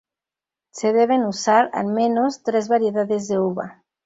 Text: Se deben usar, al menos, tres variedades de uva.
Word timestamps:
Se 0.71 0.93
deben 0.93 1.23
usar, 1.27 1.69
al 1.73 1.85
menos, 1.85 2.41
tres 2.41 2.67
variedades 2.67 3.27
de 3.27 3.37
uva. 3.37 3.83